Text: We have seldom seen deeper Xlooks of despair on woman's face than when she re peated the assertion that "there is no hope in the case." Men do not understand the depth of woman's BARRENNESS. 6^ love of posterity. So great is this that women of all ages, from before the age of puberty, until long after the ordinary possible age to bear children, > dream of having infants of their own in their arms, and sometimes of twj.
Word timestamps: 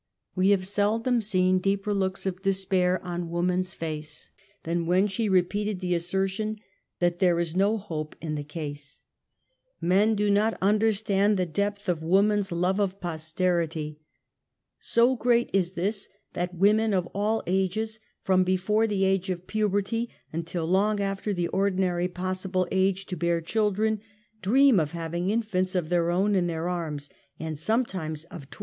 We 0.33 0.49
have 0.49 0.65
seldom 0.65 1.21
seen 1.21 1.59
deeper 1.59 1.93
Xlooks 1.93 2.25
of 2.25 2.41
despair 2.41 2.99
on 3.05 3.29
woman's 3.29 3.75
face 3.75 4.31
than 4.63 4.87
when 4.87 5.05
she 5.05 5.29
re 5.29 5.43
peated 5.43 5.79
the 5.79 5.93
assertion 5.93 6.57
that 6.97 7.19
"there 7.19 7.39
is 7.39 7.55
no 7.55 7.77
hope 7.77 8.15
in 8.19 8.33
the 8.33 8.43
case." 8.43 9.03
Men 9.79 10.15
do 10.15 10.31
not 10.31 10.57
understand 10.59 11.37
the 11.37 11.45
depth 11.45 11.87
of 11.87 12.01
woman's 12.01 12.49
BARRENNESS. 12.49 12.57
6^ 12.59 12.61
love 12.61 12.79
of 12.79 12.99
posterity. 12.99 13.99
So 14.79 15.15
great 15.15 15.51
is 15.53 15.73
this 15.73 16.09
that 16.33 16.55
women 16.55 16.95
of 16.95 17.07
all 17.13 17.43
ages, 17.45 17.99
from 18.23 18.43
before 18.43 18.87
the 18.87 19.03
age 19.03 19.29
of 19.29 19.45
puberty, 19.45 20.09
until 20.33 20.65
long 20.65 20.99
after 20.99 21.31
the 21.31 21.47
ordinary 21.49 22.07
possible 22.07 22.67
age 22.71 23.05
to 23.05 23.15
bear 23.15 23.39
children, 23.39 24.01
> 24.21 24.41
dream 24.41 24.79
of 24.79 24.93
having 24.93 25.29
infants 25.29 25.75
of 25.75 25.89
their 25.89 26.09
own 26.09 26.33
in 26.33 26.47
their 26.47 26.67
arms, 26.67 27.11
and 27.39 27.55
sometimes 27.59 28.23
of 28.31 28.49
twj. 28.49 28.59